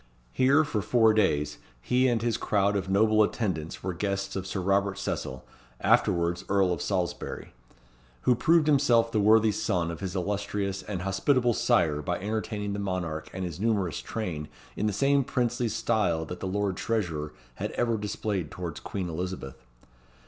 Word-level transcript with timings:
Here, 0.33 0.63
for 0.63 0.81
four 0.81 1.13
days, 1.13 1.59
he 1.79 2.07
and 2.07 2.23
his 2.23 2.35
crowd 2.35 2.75
of 2.75 2.89
noble 2.89 3.21
attendants 3.21 3.83
were 3.83 3.93
guests 3.93 4.35
of 4.35 4.47
Sir 4.47 4.59
Robert 4.59 4.97
Cecil, 4.97 5.45
afterwards 5.79 6.43
Earl 6.49 6.73
of 6.73 6.81
Salisbury, 6.81 7.53
who 8.21 8.33
proved 8.33 8.65
himself 8.65 9.11
the 9.11 9.19
worthy 9.19 9.51
son 9.51 9.91
of 9.91 9.99
his 9.99 10.15
illustrious 10.15 10.81
and 10.81 11.03
hospitable 11.03 11.53
sire 11.53 12.01
by 12.01 12.17
entertaining 12.17 12.73
the 12.73 12.79
monarch 12.79 13.29
and 13.31 13.45
his 13.45 13.59
numerous 13.59 13.99
train 13.99 14.47
in 14.75 14.87
the 14.87 14.91
same 14.91 15.23
princely 15.23 15.69
style 15.69 16.25
that 16.25 16.39
the 16.39 16.47
Lord 16.47 16.77
Treasurer 16.77 17.31
had 17.57 17.69
ever 17.73 17.95
displayed 17.95 18.49
towards 18.49 18.79
Queen 18.79 19.07
Elizabeth. 19.07 19.63